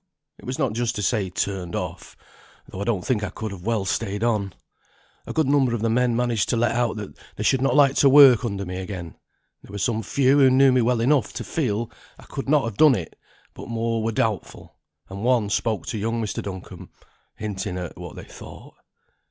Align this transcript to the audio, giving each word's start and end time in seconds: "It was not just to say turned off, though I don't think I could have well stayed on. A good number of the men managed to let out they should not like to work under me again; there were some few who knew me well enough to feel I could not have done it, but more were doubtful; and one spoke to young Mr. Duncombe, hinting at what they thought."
"It 0.39 0.45
was 0.45 0.57
not 0.57 0.73
just 0.73 0.95
to 0.95 1.03
say 1.03 1.29
turned 1.29 1.75
off, 1.75 2.17
though 2.67 2.81
I 2.81 2.85
don't 2.85 3.05
think 3.05 3.23
I 3.23 3.29
could 3.29 3.51
have 3.51 3.67
well 3.67 3.85
stayed 3.85 4.23
on. 4.23 4.51
A 5.27 5.31
good 5.31 5.45
number 5.45 5.75
of 5.75 5.83
the 5.83 5.91
men 5.91 6.15
managed 6.15 6.49
to 6.49 6.57
let 6.57 6.71
out 6.71 6.97
they 7.35 7.43
should 7.43 7.61
not 7.61 7.75
like 7.75 7.93
to 7.97 8.09
work 8.09 8.43
under 8.43 8.65
me 8.65 8.77
again; 8.79 9.13
there 9.61 9.71
were 9.71 9.77
some 9.77 10.01
few 10.01 10.39
who 10.39 10.49
knew 10.49 10.71
me 10.71 10.81
well 10.81 11.01
enough 11.01 11.33
to 11.33 11.43
feel 11.43 11.91
I 12.17 12.23
could 12.23 12.49
not 12.49 12.63
have 12.65 12.77
done 12.77 12.95
it, 12.95 13.15
but 13.53 13.67
more 13.67 14.01
were 14.01 14.11
doubtful; 14.11 14.75
and 15.07 15.23
one 15.23 15.51
spoke 15.51 15.85
to 15.89 15.99
young 15.99 16.19
Mr. 16.19 16.41
Duncombe, 16.41 16.89
hinting 17.35 17.77
at 17.77 17.95
what 17.95 18.15
they 18.15 18.25
thought." 18.25 18.73